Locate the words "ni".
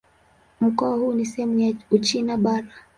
1.13-1.25